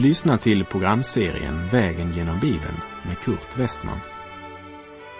[0.00, 4.00] Du lyssnar till programserien Vägen genom Bibeln med Kurt Westman.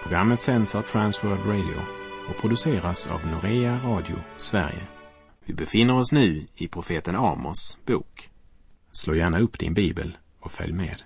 [0.03, 1.81] Programmet sänds av Transworld Radio
[2.29, 4.87] och produceras av Norea Radio Sverige.
[5.45, 8.29] Vi befinner oss nu i profeten Amos bok.
[8.91, 11.03] Slå gärna upp din bibel och följ med.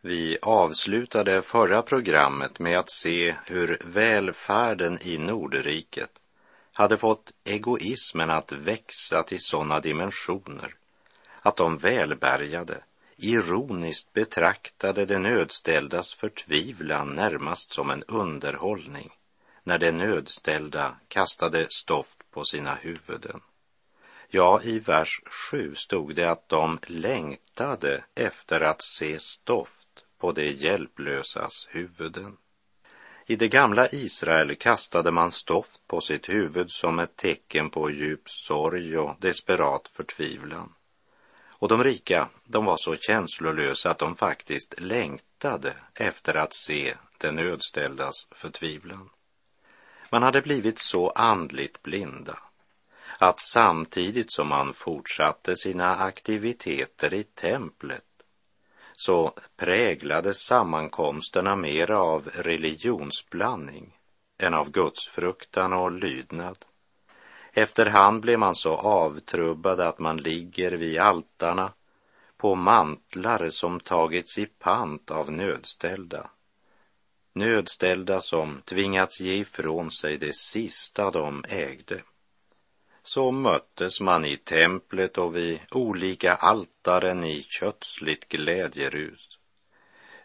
[0.00, 6.10] Vi avslutade förra programmet med att se hur välfärden i Nordriket
[6.72, 10.74] hade fått egoismen att växa till sådana dimensioner
[11.42, 12.82] att de välbärgade
[13.16, 19.10] ironiskt betraktade de nödställdas förtvivlan närmast som en underhållning
[19.64, 23.40] när de nödställda kastade stoft på sina huvuden.
[24.28, 25.20] Ja, i vers
[25.50, 32.36] 7 stod det att de längtade efter att se stoft på de hjälplösas huvuden.
[33.26, 38.30] I det gamla Israel kastade man stoft på sitt huvud som ett tecken på djup
[38.30, 40.74] sorg och desperat förtvivlan.
[41.62, 47.34] Och de rika, de var så känslolösa att de faktiskt längtade efter att se den
[47.34, 49.10] nödställdas förtvivlan.
[50.10, 52.38] Man hade blivit så andligt blinda
[53.18, 58.04] att samtidigt som man fortsatte sina aktiviteter i templet
[58.92, 63.98] så präglades sammankomsterna mer av religionsblandning
[64.38, 66.64] än av gudsfruktan och lydnad.
[67.54, 71.72] Efterhand blev man så avtrubbad att man ligger vid altarna
[72.36, 76.30] på mantlar som tagits i pant av nödställda.
[77.32, 82.02] Nödställda som tvingats ge ifrån sig det sista de ägde.
[83.02, 89.38] Så möttes man i templet och vid olika altaren i kötsligt glädjerus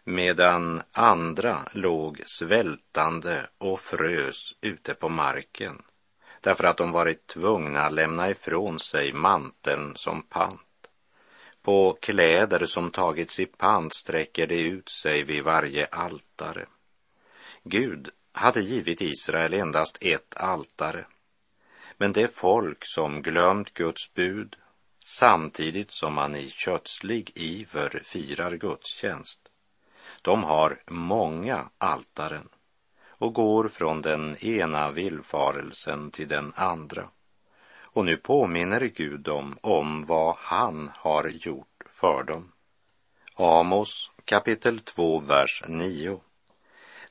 [0.08, 5.82] medan andra låg svältande och frös ute på marken
[6.48, 10.90] därför att de varit tvungna att lämna ifrån sig manteln som pant.
[11.62, 16.66] På kläder som tagits i pant sträcker det ut sig vid varje altare.
[17.64, 21.04] Gud hade givit Israel endast ett altare.
[21.96, 24.56] Men det folk som glömt Guds bud
[25.04, 29.40] samtidigt som man i kötslig iver firar gudstjänst,
[30.22, 32.48] de har många altaren
[33.18, 37.08] och går från den ena villfarelsen till den andra.
[37.82, 42.52] Och nu påminner Gud dem om vad han har gjort för dem.
[43.36, 46.20] Amos kapitel 2, vers 9.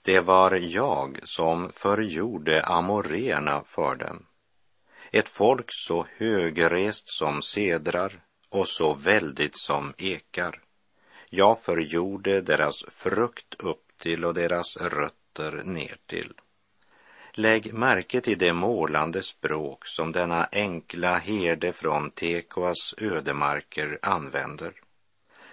[0.01, 4.25] Det var jag som förgjorde amorerna för dem.
[5.12, 8.19] Ett folk så högrest som sedrar
[8.50, 10.62] och så väldigt som ekar.
[11.29, 16.34] Jag förgjorde deras frukt upp till och deras rötter rötter ner till.
[17.34, 24.74] Lägg märke till det målande språk som denna enkla herde från Tekoas ödemarker använder.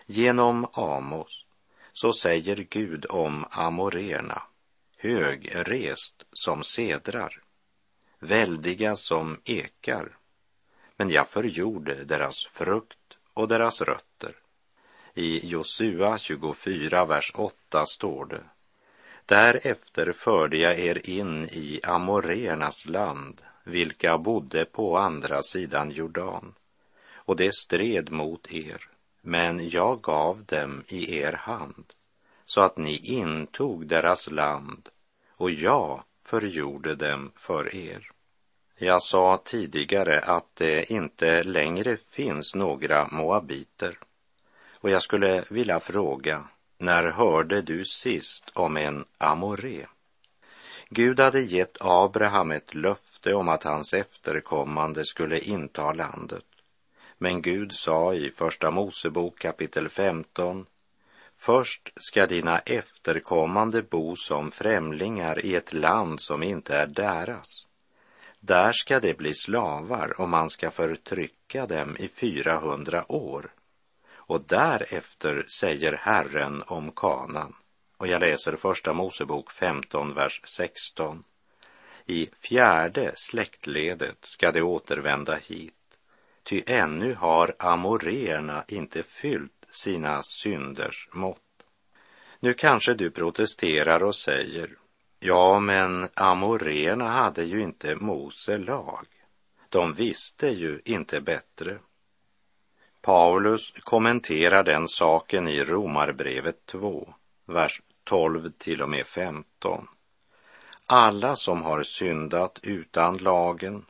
[0.07, 1.47] Genom Amos
[1.93, 4.43] så säger Gud om amorerna,
[4.99, 7.43] högrest som sedrar,
[8.19, 10.17] väldiga som ekar,
[10.97, 14.35] men jag förgjorde deras frukt och deras rötter.
[15.15, 18.45] I Josua 24, vers 8 står det
[19.27, 26.55] Därefter förde jag er in i amorernas land, vilka bodde på andra sidan Jordan,
[27.15, 28.89] och det stred mot er,
[29.21, 31.85] men jag gav dem i er hand,
[32.45, 34.89] så att ni intog deras land,
[35.37, 38.11] och jag förgjorde dem för er.
[38.77, 43.99] Jag sa tidigare att det inte längre finns några moabiter,
[44.73, 46.49] och jag skulle vilja fråga,
[46.79, 49.87] när hörde du sist om en amoré?
[50.89, 56.45] Gud hade gett Abraham ett löfte om att hans efterkommande skulle inta landet.
[57.19, 60.67] Men Gud sa i Första Mosebok kapitel 15
[61.37, 67.67] Först ska dina efterkommande bo som främlingar i ett land som inte är deras.
[68.41, 73.51] Där ska de bli slavar och man ska förtrycka dem i 400 år
[74.27, 77.55] och därefter säger Herren om kanan.
[77.97, 81.23] Och jag läser första Mosebok 15, vers 16.
[82.07, 85.75] I fjärde släktledet ska de återvända hit,
[86.43, 91.41] ty ännu har amoréerna inte fyllt sina synders mått.
[92.41, 94.77] Nu kanske du protesterar och säger,
[95.21, 99.07] ja men amoréerna hade ju inte Mose lag.
[99.69, 101.79] De visste ju inte bättre.
[103.05, 107.15] Paulus kommenterar den saken i Romarbrevet 2,
[107.47, 109.89] vers 12 till och med 15.
[110.87, 113.85] Alla som har syndat utan lagen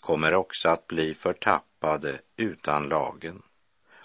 [0.00, 3.42] kommer också att bli förtappade utan lagen.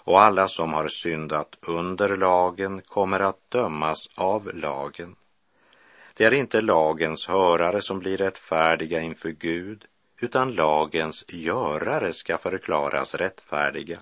[0.04, 5.16] och alla som har syndat under lagen kommer att dömas av lagen.
[6.14, 9.84] Det är inte lagens hörare som blir rättfärdiga inför Gud,
[10.20, 13.98] utan lagens görare ska förklaras rättfärdiga.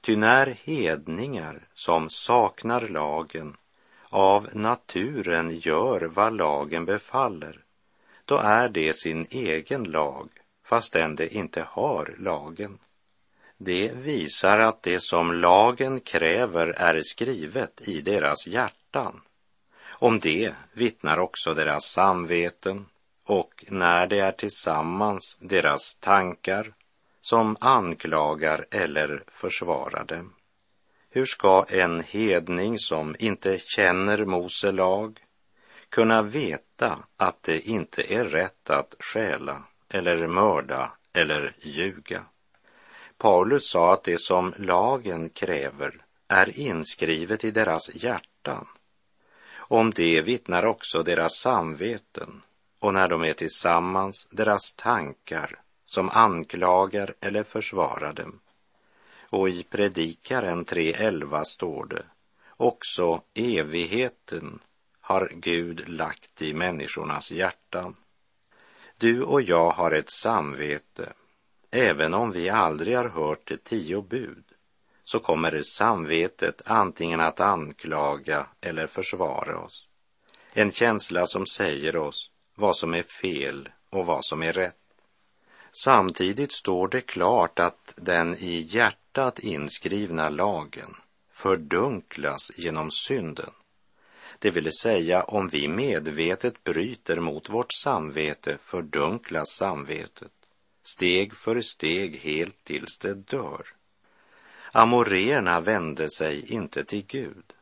[0.00, 3.56] Ty när hedningar som saknar lagen
[4.08, 7.64] av naturen gör vad lagen befaller,
[8.24, 10.28] då är det sin egen lag,
[10.64, 12.78] fastän det inte har lagen.
[13.56, 19.20] Det visar att det som lagen kräver är skrivet i deras hjärtan.
[19.88, 22.86] Om det vittnar också deras samveten
[23.24, 26.72] och när det är tillsammans deras tankar
[27.30, 30.34] som anklagar eller försvarar dem.
[31.10, 35.20] Hur ska en hedning som inte känner Mose lag
[35.88, 42.22] kunna veta att det inte är rätt att stjäla eller mörda eller ljuga?
[43.18, 48.66] Paulus sa att det som lagen kräver är inskrivet i deras hjärtan.
[49.56, 52.42] Om det vittnar också deras samveten
[52.78, 58.40] och när de är tillsammans deras tankar som anklagar eller försvarar dem.
[59.30, 62.04] Och i Predikaren 3.11 står det,
[62.56, 64.58] också evigheten
[65.00, 67.94] har Gud lagt i människornas hjärtan.
[68.98, 71.12] Du och jag har ett samvete
[71.70, 74.44] Även om vi aldrig har hört de tio bud
[75.04, 79.86] så kommer samvetet antingen att anklaga eller försvara oss.
[80.52, 84.76] En känsla som säger oss vad som är fel och vad som är rätt.
[85.72, 90.96] Samtidigt står det klart att den i hjärtat inskrivna lagen
[91.30, 93.50] fördunklas genom synden.
[94.38, 100.32] Det vill säga, om vi medvetet bryter mot vårt samvete fördunklas samvetet
[100.82, 103.66] steg för steg helt tills det dör.
[104.72, 107.52] Amoreerna vände sig inte till Gud.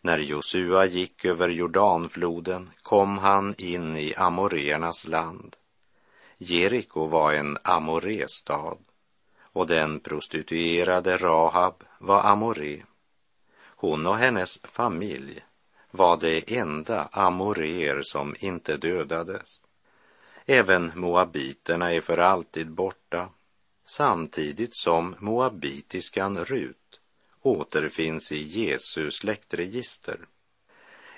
[0.00, 5.56] När Josua gick över Jordanfloden kom han in i amoreernas land.
[6.44, 8.78] Jeriko var en amorestad
[9.42, 12.82] och den prostituerade Rahab var amoré.
[13.76, 15.44] Hon och hennes familj
[15.90, 19.60] var de enda amoréer som inte dödades.
[20.46, 23.28] Även moabiterna är för alltid borta,
[23.84, 27.00] samtidigt som moabitiskan Rut
[27.42, 30.18] återfinns i Jesu släktregister.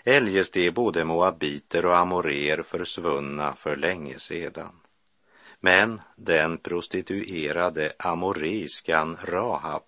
[0.05, 4.81] Eljest är både moabiter och amoréer försvunna för länge sedan.
[5.65, 9.83] Men den prostituerade amoreiskan Rahab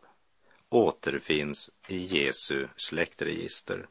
[0.69, 3.87] återfinns i Jesu släktregister.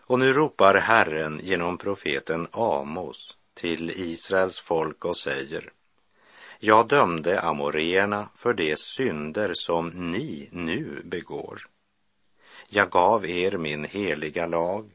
[0.00, 5.72] Och nu ropar Herren genom profeten Amos till Israels folk och säger
[6.58, 11.68] Jag dömde amoreerna för de synder som ni nu begår.
[12.68, 14.90] Jag gav er min heliga lag,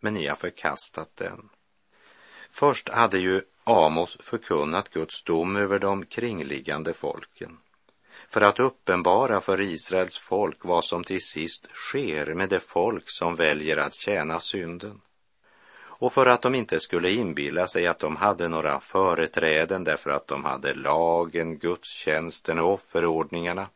[0.00, 1.48] men ni har förkastat den.
[2.50, 7.58] Först hade ju Amos förkunnat Guds dom över de kringliggande folken
[8.28, 13.36] för att uppenbara för Israels folk vad som till sist sker med det folk som
[13.36, 15.00] väljer att tjäna synden
[15.76, 20.26] och för att de inte skulle inbilla sig att de hade några företräden därför att
[20.26, 23.68] de hade lagen, gudstjänsten och offerordningarna,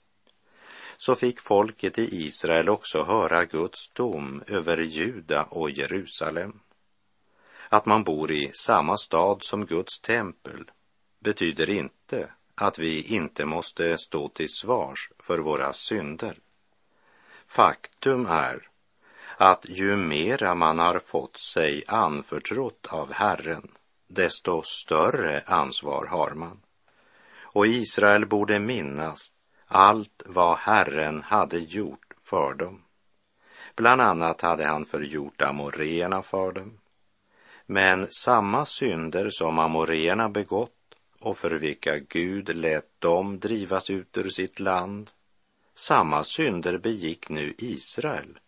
[0.96, 6.60] så fick folket i Israel också höra Guds dom över Juda och Jerusalem.
[7.68, 10.70] Att man bor i samma stad som Guds tempel
[11.20, 16.38] betyder inte att vi inte måste stå till svars för våra synder.
[17.46, 18.68] Faktum är
[19.36, 23.70] att ju mera man har fått sig anförtrott av Herren,
[24.08, 26.60] desto större ansvar har man.
[27.42, 29.34] Och Israel borde minnas
[29.66, 32.82] allt vad Herren hade gjort för dem.
[33.76, 36.78] Bland annat hade han förgjort amoréerna för dem.
[37.70, 44.30] Men samma synder som amoreerna begått och för vilka Gud lät dem drivas ut ur
[44.30, 45.10] sitt land,
[45.74, 48.38] samma synder begick nu Israel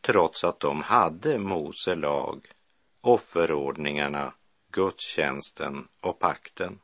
[0.00, 2.46] trots att de hade Mose lag,
[3.00, 4.34] offerordningarna,
[4.72, 6.78] gudstjänsten och pakten.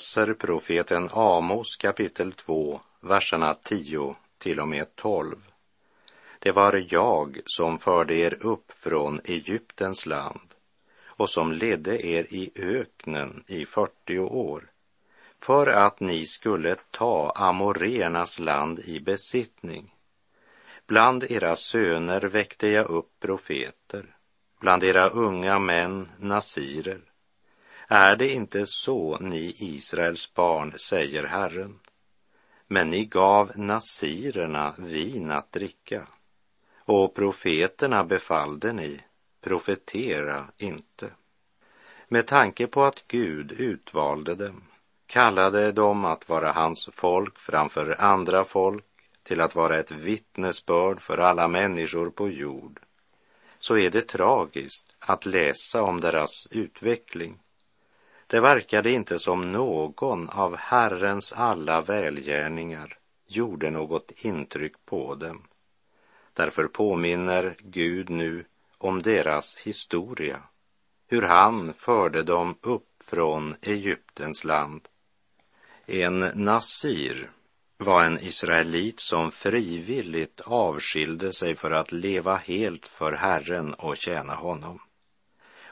[0.00, 5.36] Läser profeten Amos kapitel 2, verserna 10 till och med 12.
[6.38, 10.54] Det var jag som förde er upp från Egyptens land
[11.06, 14.70] och som ledde er i öknen i 40 år
[15.40, 19.94] för att ni skulle ta amoreernas land i besittning.
[20.86, 24.16] Bland era söner väckte jag upp profeter,
[24.60, 27.09] bland era unga män nasirer.
[27.92, 31.78] Är det inte så, ni Israels barn, säger Herren?
[32.66, 36.08] Men ni gav nasirerna vin att dricka,
[36.78, 39.00] och profeterna befallde ni,
[39.40, 41.10] profetera inte.
[42.08, 44.62] Med tanke på att Gud utvalde dem,
[45.06, 48.86] kallade dem att vara hans folk framför andra folk,
[49.22, 52.80] till att vara ett vittnesbörd för alla människor på jord,
[53.58, 57.38] så är det tragiskt att läsa om deras utveckling.
[58.30, 65.42] Det verkade inte som någon av Herrens alla välgärningar gjorde något intryck på dem.
[66.32, 68.44] Därför påminner Gud nu
[68.78, 70.42] om deras historia,
[71.06, 74.88] hur han förde dem upp från Egyptens land.
[75.86, 77.30] En nasir
[77.76, 84.34] var en israelit som frivilligt avskilde sig för att leva helt för Herren och tjäna
[84.34, 84.80] honom.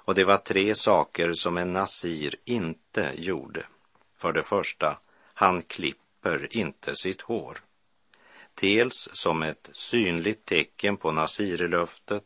[0.09, 3.67] Och det var tre saker som en nasir inte gjorde.
[4.17, 4.99] För det första,
[5.35, 7.59] han klipper inte sitt hår.
[8.55, 12.25] Dels som ett synligt tecken på nasirlöftet,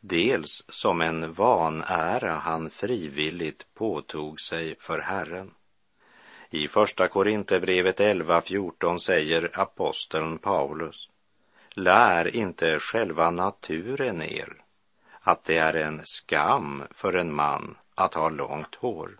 [0.00, 5.50] dels som en vanära han frivilligt påtog sig för Herren.
[6.50, 11.08] I Första Korinthierbrevet 11.14 säger aposteln Paulus,
[11.74, 14.61] lär inte själva naturen er
[15.22, 19.18] att det är en skam för en man att ha långt hår.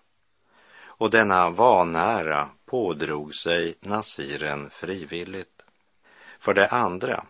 [0.81, 5.67] Och denna vanära pådrog sig nasiren frivilligt.
[6.39, 7.25] För det andra,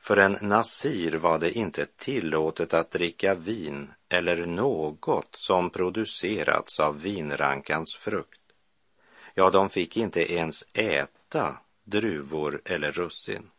[0.00, 7.00] för en nasir var det inte tillåtet att dricka vin eller något som producerats av
[7.00, 8.40] vinrankans frukt.
[9.34, 13.50] Ja, de fick inte ens äta druvor eller russin.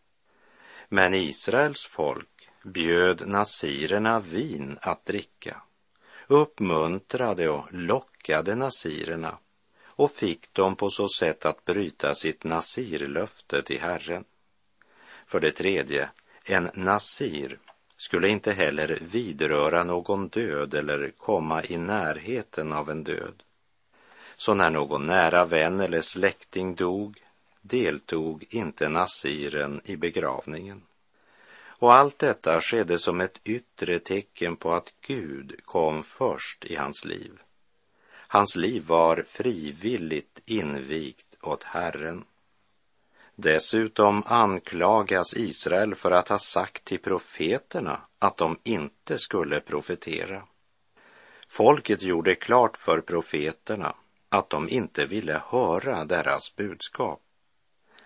[0.89, 2.32] Men Israels folk
[2.63, 5.61] bjöd nasirerna vin att dricka,
[6.27, 9.37] uppmuntrade och lockade nasirerna
[9.85, 14.23] och fick dem på så sätt att bryta sitt nasirlöfte till Herren.
[15.25, 16.09] För det tredje,
[16.45, 17.59] en nasir
[17.97, 23.43] skulle inte heller vidröra någon död eller komma i närheten av en död.
[24.35, 27.23] Så när någon nära vän eller släkting dog
[27.61, 30.81] deltog inte nasiren i begravningen.
[31.83, 37.05] Och allt detta skedde som ett yttre tecken på att Gud kom först i hans
[37.05, 37.39] liv.
[38.09, 42.23] Hans liv var frivilligt invigt åt Herren.
[43.35, 50.43] Dessutom anklagas Israel för att ha sagt till profeterna att de inte skulle profetera.
[51.47, 53.95] Folket gjorde klart för profeterna
[54.29, 57.21] att de inte ville höra deras budskap.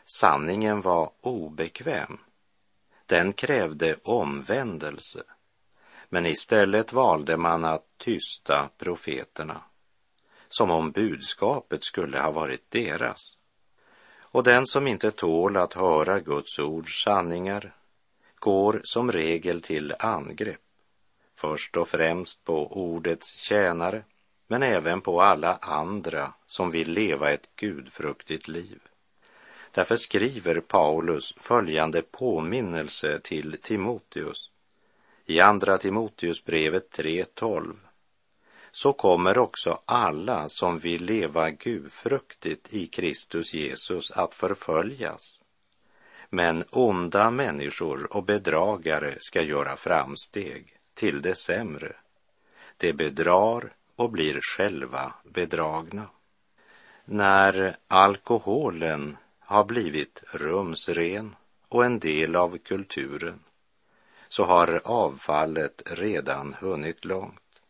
[0.06, 2.20] Sanningen var obekväm.
[3.08, 5.24] Den krävde omvändelse.
[6.10, 9.62] Men istället valde man att tysta profeterna,
[10.50, 13.38] som om budskapet skulle ha varit deras.
[14.20, 17.76] Och den som inte tål att höra Guds ords sanningar
[18.36, 20.62] går som regel till angrepp,
[21.36, 24.04] först och främst på ordets tjänare
[24.48, 28.87] men även på alla andra som vill leva ett gudfruktigt liv.
[29.78, 34.50] Därför skriver Paulus följande påminnelse till Timoteus
[35.26, 37.76] i Andra Timoteusbrevet 3.12.
[38.72, 45.40] Så kommer också alla som vill leva gudfruktigt i Kristus Jesus att förföljas.
[46.30, 51.96] Men onda människor och bedragare ska göra framsteg till det sämre.
[52.78, 56.10] De bedrar och blir själva bedragna.
[57.06, 59.18] När alkoholen
[59.48, 61.36] har blivit rumsren
[61.70, 63.40] och en del av kulturen
[64.30, 67.62] så har avfallet redan hunnit långt.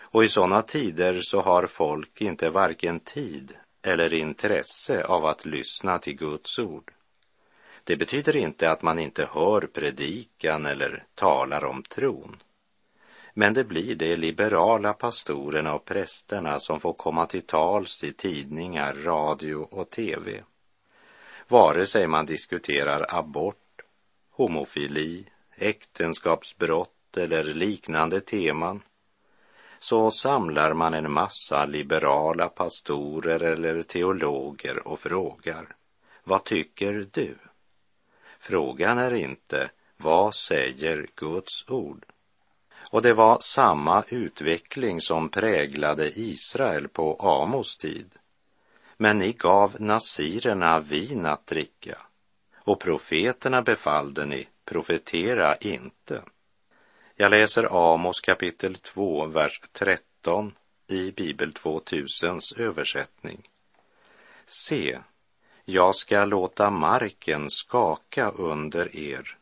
[0.00, 5.98] Och i sådana tider så har folk inte varken tid eller intresse av att lyssna
[5.98, 6.92] till Guds ord.
[7.84, 12.36] Det betyder inte att man inte hör predikan eller talar om tron.
[13.34, 18.94] Men det blir de liberala pastorerna och prästerna som får komma till tals i tidningar,
[18.94, 20.44] radio och tv.
[21.54, 23.82] Vare sig man diskuterar abort,
[24.30, 28.82] homofili, äktenskapsbrott eller liknande teman
[29.78, 35.76] så samlar man en massa liberala pastorer eller teologer och frågar
[36.24, 37.36] Vad tycker du?
[38.40, 42.04] Frågan är inte Vad säger Guds ord?
[42.90, 48.10] Och det var samma utveckling som präglade Israel på Amos tid.
[48.96, 51.98] Men ni gav nasirerna vin att dricka
[52.56, 56.22] och profeterna befallde ni, profetera inte.
[57.16, 60.52] Jag läser Amos kapitel 2, vers 13
[60.86, 63.48] i Bibel 2000s översättning.
[64.46, 64.98] Se,
[65.64, 69.38] jag ska låta marken skaka under er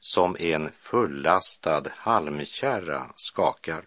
[0.00, 3.84] som en fullastad halmkärra skakar.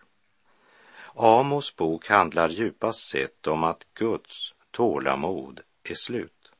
[1.15, 6.51] Amos bok handlar djupast sett om att Guds tålamod är slut.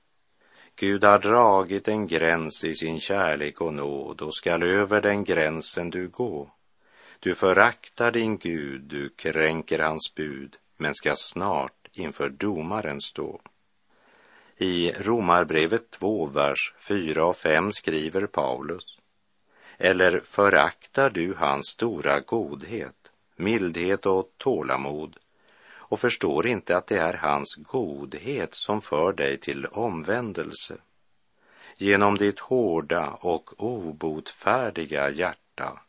[0.76, 5.90] Gud har dragit en gräns i sin kärlek och nåd och skall över den gränsen
[5.90, 6.52] du gå.
[7.20, 13.42] Du föraktar din Gud, du kränker hans bud, men ska snart inför domaren stå.
[14.58, 19.00] I Romarbrevet 2, vers 4 och 5 skriver Paulus.
[19.78, 25.18] Eller föraktar du hans stora godhet, mildhet och tålamod
[25.90, 30.78] och förstår inte att det är hans godhet som för dig till omvändelse.
[31.78, 35.80] Genom ditt hårda och obotfärdiga hjärta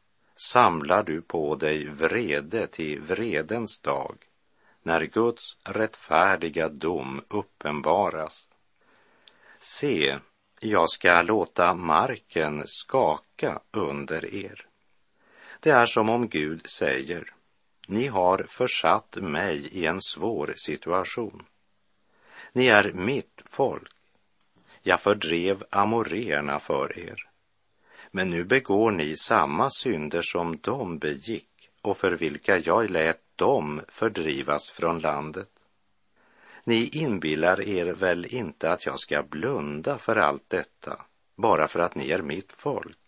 [0.53, 4.17] samlar du på dig vrede till vredens dag,
[4.83, 8.49] när Guds rättfärdiga dom uppenbaras.
[9.61, 10.19] Se,
[10.61, 14.67] jag ska låta marken skaka under er.
[15.61, 17.33] Det är som om Gud säger,
[17.89, 21.43] ni har försatt mig i en svår situation.
[22.53, 23.93] Ni är mitt folk.
[24.83, 27.29] Jag fördrev amoréerna för er.
[28.11, 33.81] Men nu begår ni samma synder som de begick och för vilka jag lät dem
[33.89, 35.51] fördrivas från landet.
[36.65, 41.05] Ni inbillar er väl inte att jag ska blunda för allt detta
[41.37, 42.99] bara för att ni är mitt folk?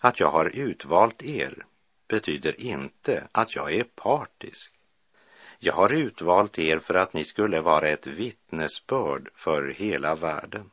[0.00, 1.66] Att jag har utvalt er
[2.10, 4.72] betyder inte att jag är partisk.
[5.58, 10.70] Jag har utvalt er för att ni skulle vara ett vittnesbörd för hela världen.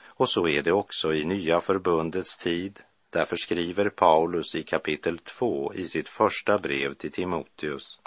[0.00, 2.80] Och så är det också i Nya förbundets tid.
[3.10, 7.98] Därför skriver Paulus i kapitel 2 i sitt första brev till Timoteus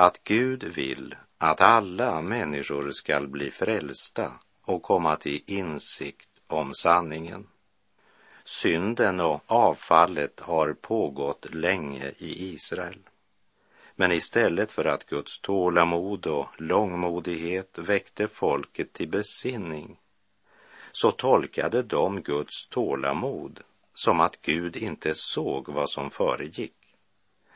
[0.00, 7.46] att Gud vill att alla människor skall bli frälsta och komma till insikt om sanningen.
[8.50, 12.98] Synden och avfallet har pågått länge i Israel.
[13.96, 19.98] Men istället för att Guds tålamod och långmodighet väckte folket till besinning
[20.92, 23.60] så tolkade de Guds tålamod
[23.94, 26.96] som att Gud inte såg vad som föregick.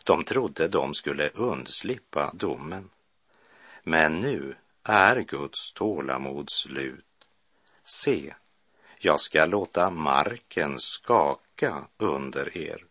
[0.04, 2.90] De trodde de skulle undslippa domen.
[3.82, 7.26] Men nu är Guds tålamod slut.
[7.84, 8.34] Se,
[9.04, 12.84] jag ska låta marken skaka under er.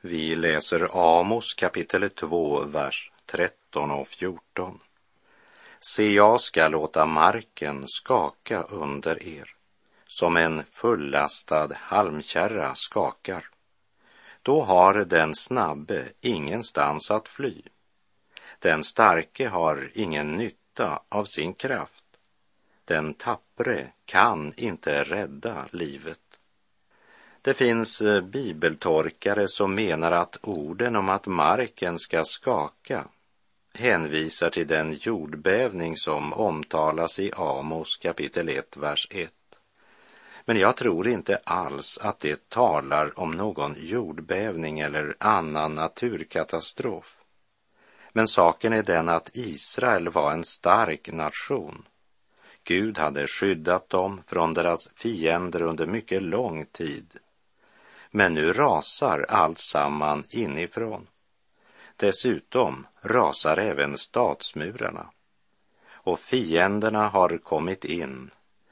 [0.00, 0.88] Vi läser
[1.20, 4.80] Amos kapitel 2, vers 13 och 14.
[5.80, 9.57] Se, jag ska låta marken skaka under er
[10.08, 13.44] som en fullastad halmkärra skakar.
[14.42, 17.62] Då har den snabbe ingenstans att fly.
[18.58, 22.04] Den starke har ingen nytta av sin kraft.
[22.84, 26.20] Den tappre kan inte rädda livet.
[27.42, 33.08] Det finns eh, bibeltorkare som menar att orden om att marken ska skaka
[33.74, 39.32] hänvisar till den jordbävning som omtalas i Amos kapitel 1, vers 1.
[40.48, 47.16] Men jag tror inte alls att det talar om någon jordbävning eller annan naturkatastrof.
[48.12, 51.84] Men saken är den att Israel var en stark nation.
[52.64, 57.18] Gud hade skyddat dem från deras fiender under mycket lång tid.
[58.10, 61.06] Men nu rasar allt samman inifrån.
[61.96, 65.10] Dessutom rasar även stadsmurarna.
[65.90, 68.30] Och fienderna har kommit in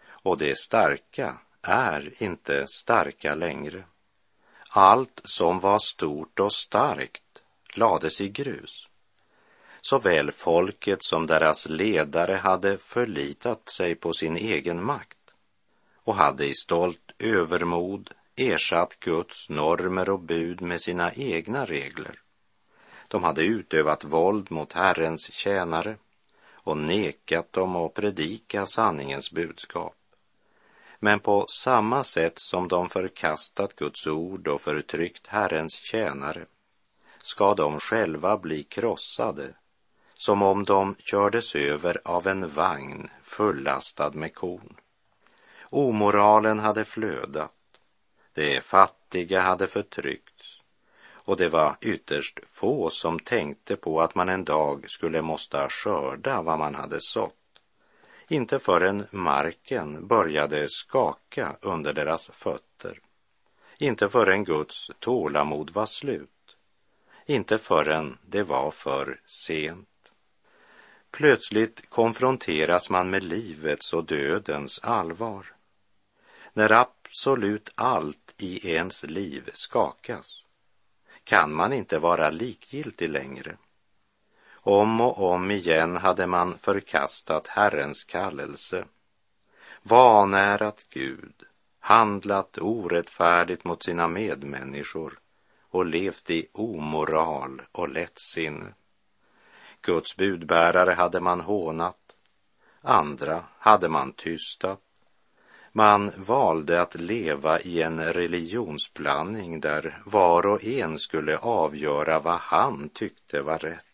[0.08, 3.85] och det starka är inte starka längre.
[4.70, 7.42] Allt som var stort och starkt
[7.74, 8.88] lades i grus.
[9.81, 15.18] Såväl folket som deras ledare hade förlitat sig på sin egen makt
[16.05, 22.20] och hade i stolt övermod ersatt Guds normer och bud med sina egna regler.
[23.09, 25.96] De hade utövat våld mot Herrens tjänare
[26.52, 29.94] och nekat dem att predika sanningens budskap.
[31.00, 36.46] Men på samma sätt som de förkastat Guds ord och förtryckt Herrens tjänare
[37.18, 39.54] ska de själva bli krossade
[40.14, 44.76] som om de kördes över av en vagn fullastad med korn.
[45.70, 47.52] Omoralen hade flödat,
[48.35, 50.56] de fattiga hade förtryckts
[51.26, 56.42] och det var ytterst få som tänkte på att man en dag skulle måste skörda
[56.42, 57.45] vad man hade sått.
[58.28, 63.00] Inte förrän marken började skaka under deras fötter.
[63.78, 66.56] Inte förrän Guds tålamod var slut.
[67.26, 69.88] Inte förrän det var för sent.
[71.10, 75.46] Plötsligt konfronteras man med livets och dödens allvar.
[76.52, 80.44] När absolut allt i ens liv skakas
[81.24, 83.56] kan man inte vara likgiltig längre.
[84.68, 88.85] Om och om igen hade man förkastat Herrens kallelse,
[89.83, 91.35] vanärat Gud,
[91.81, 95.18] handlat orättfärdigt mot sina medmänniskor
[95.70, 98.74] och levt i omoral och lättsinne.
[99.83, 102.16] Guds budbärare hade man hånat,
[102.81, 104.81] andra hade man tystat.
[105.72, 112.88] Man valde att leva i en religionsblandning där var och en skulle avgöra vad han
[112.88, 113.86] tyckte var rätt.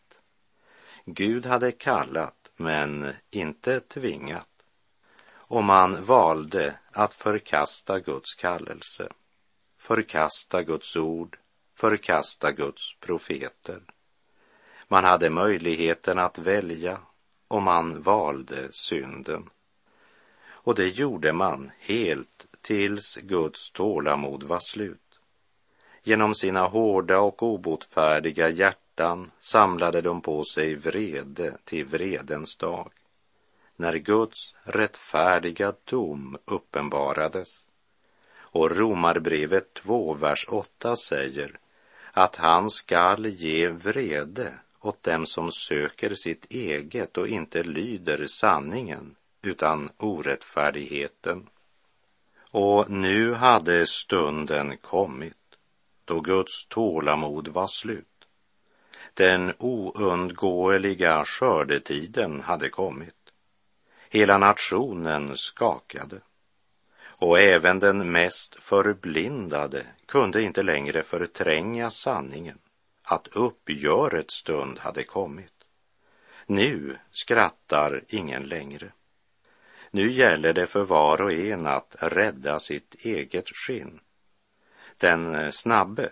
[1.05, 4.49] Gud hade kallat, men inte tvingat.
[5.33, 9.09] Och man valde att förkasta Guds kallelse,
[9.79, 11.39] förkasta Guds ord,
[11.75, 13.83] förkasta Guds profeter.
[14.89, 17.01] Man hade möjligheten att välja
[17.49, 19.51] och man valde synden.
[20.45, 24.99] Och det gjorde man helt tills Guds tålamod var slut.
[26.03, 28.82] Genom sina hårda och obotfärdiga hjärtan
[29.39, 32.93] samlade de på sig vrede till vredens dag.
[33.77, 37.67] När Guds rättfärdiga dom uppenbarades.
[38.35, 41.59] Och Romarbrevet 2, vers 8 säger
[42.13, 49.17] att han skall ge vrede åt dem som söker sitt eget och inte lyder sanningen
[49.43, 51.49] utan orättfärdigheten.
[52.51, 55.37] Och nu hade stunden kommit
[56.05, 58.12] då Guds tålamod var slut.
[59.15, 63.15] Den oundgåeliga skördetiden hade kommit.
[64.09, 66.21] Hela nationen skakade
[67.23, 72.59] och även den mest förblindade kunde inte längre förtränga sanningen
[73.03, 75.53] att uppgörets stund hade kommit.
[76.47, 78.93] Nu skrattar ingen längre.
[79.91, 84.01] Nu gäller det för var och en att rädda sitt eget skinn.
[84.99, 86.11] Den snabbe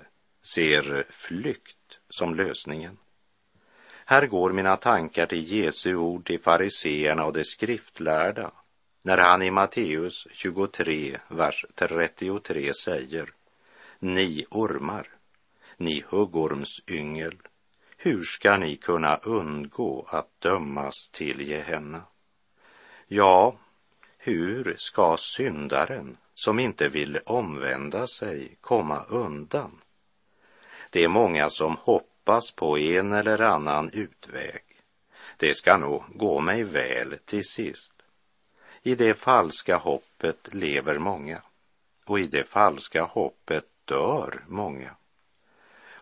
[0.55, 1.77] ser flykt
[2.11, 2.99] som lösningen.
[4.05, 8.51] Här går mina tankar till Jesu ord till fariseerna och de skriftlärda
[9.03, 13.33] när han i Matteus 23, vers 33 säger
[13.99, 15.09] Ni ormar,
[15.77, 17.39] ni huggormsyngel,
[17.97, 22.03] hur ska ni kunna undgå att dömas till Gehenna?
[23.07, 23.57] Ja,
[24.19, 29.81] hur ska syndaren som inte vill omvända sig komma undan?
[30.91, 34.63] Det är många som hoppas på en eller annan utväg.
[35.37, 37.93] Det ska nog gå mig väl till sist.
[38.83, 41.43] I det falska hoppet lever många
[42.05, 44.91] och i det falska hoppet dör många.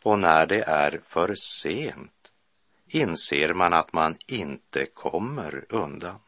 [0.02, 2.32] Och när det är för sent
[2.86, 6.18] inser man att man inte kommer undan.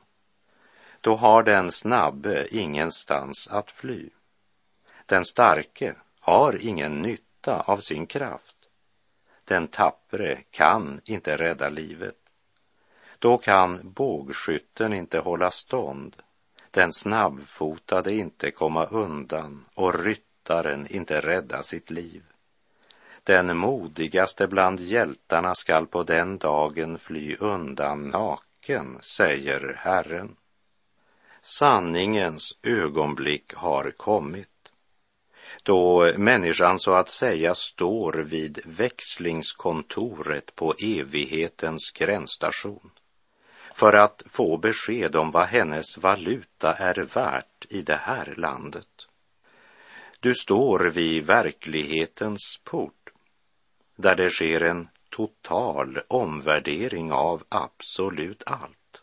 [1.00, 4.10] Då har den snabbe ingenstans att fly.
[5.06, 8.56] Den starke har ingen nytta av sin kraft.
[9.44, 12.16] Den tappre kan inte rädda livet.
[13.18, 16.16] Då kan bågskytten inte hålla stånd,
[16.70, 22.22] den snabbfotade inte komma undan och ryttaren inte rädda sitt liv.
[23.24, 30.36] Den modigaste bland hjältarna skall på den dagen fly undan naken, säger Herren.
[31.42, 34.59] Sanningens ögonblick har kommit
[35.70, 42.90] då människan så att säga står vid växlingskontoret på evighetens gränsstation
[43.74, 48.86] för att få besked om vad hennes valuta är värt i det här landet.
[50.20, 53.10] Du står vid verklighetens port
[53.96, 59.02] där det sker en total omvärdering av absolut allt.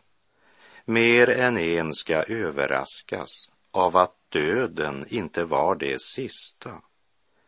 [0.85, 3.29] Mer än en ska överraskas
[3.71, 6.81] av att döden inte var det sista,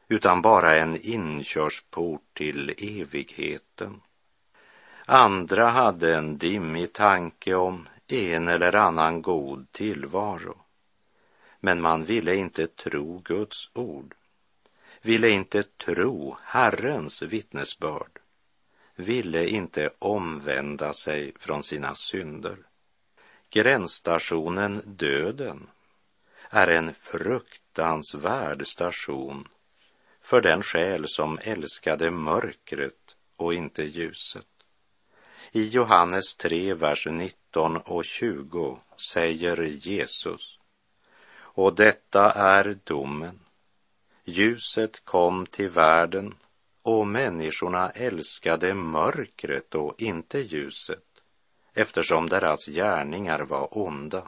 [0.08, 4.02] utan bara en inkörsport till evigheten.
[5.06, 10.58] Andra hade en dimmig tanke om en eller annan god tillvaro,
[11.60, 14.16] men man ville inte tro Guds ord
[15.02, 18.20] ville inte tro Herrens vittnesbörd,
[18.96, 22.58] ville inte omvända sig från sina synder.
[23.50, 25.68] Gränsstationen döden
[26.50, 29.48] är en fruktansvärd station
[30.22, 34.46] för den själ som älskade mörkret och inte ljuset.
[35.52, 38.80] I Johannes 3, vers 19 och 20
[39.12, 40.60] säger Jesus
[41.60, 43.40] och detta är domen.
[44.24, 46.36] Ljuset kom till världen
[46.82, 51.04] och människorna älskade mörkret och inte ljuset
[51.74, 54.28] eftersom deras gärningar var onda.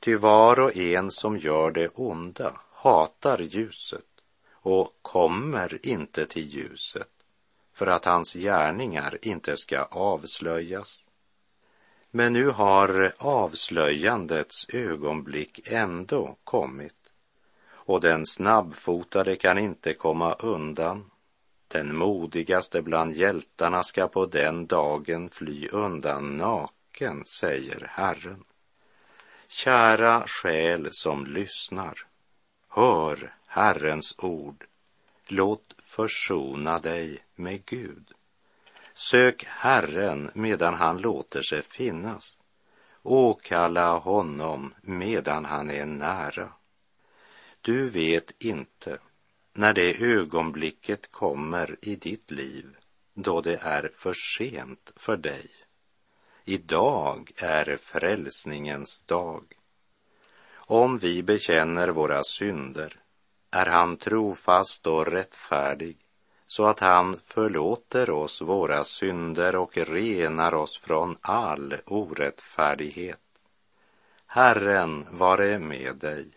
[0.00, 4.04] Ty var och en som gör det onda hatar ljuset
[4.52, 7.10] och kommer inte till ljuset
[7.72, 11.02] för att hans gärningar inte ska avslöjas.
[12.10, 16.94] Men nu har avslöjandets ögonblick ändå kommit
[17.88, 21.10] och den snabbfotade kan inte komma undan.
[21.68, 28.44] Den modigaste bland hjältarna ska på den dagen fly undan naken, säger Herren.
[29.50, 32.06] Kära själ som lyssnar,
[32.68, 34.64] hör Herrens ord.
[35.26, 38.12] Låt försona dig med Gud.
[38.94, 42.36] Sök Herren medan han låter sig finnas.
[43.02, 46.52] Åkalla honom medan han är nära.
[47.60, 48.98] Du vet inte
[49.52, 52.76] när det ögonblicket kommer i ditt liv
[53.14, 55.50] då det är för sent för dig.
[56.48, 59.44] Idag är frälsningens dag.
[60.56, 63.00] Om vi bekänner våra synder
[63.50, 65.98] är han trofast och rättfärdig
[66.46, 73.20] så att han förlåter oss våra synder och renar oss från all orättfärdighet.
[74.26, 76.30] Herren vare med dig.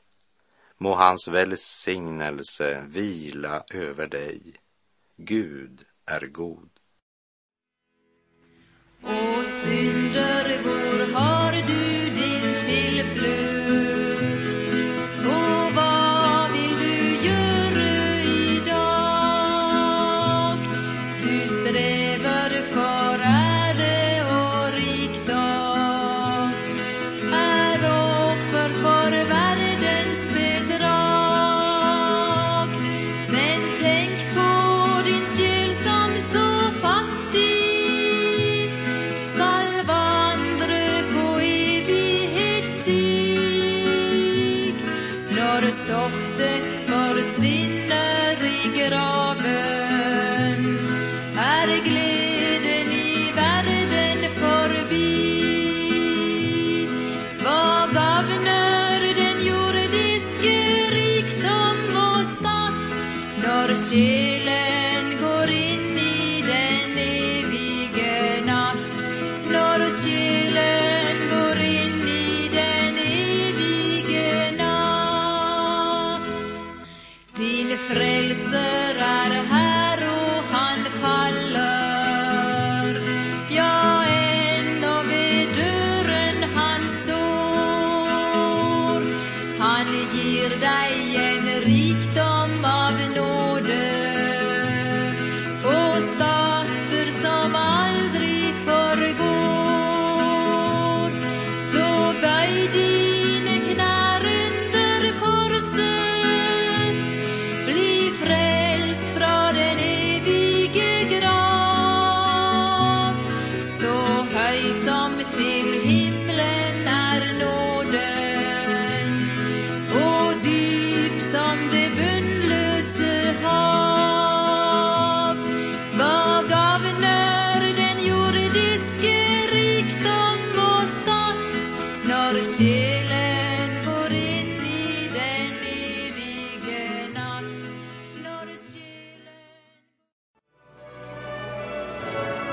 [0.78, 4.54] Må hans välsignelse vila över dig.
[5.16, 6.70] Gud är god.
[9.64, 9.68] Och
[45.36, 50.62] Norrstoftet försvinner i graven.
[51.36, 51.84] Här är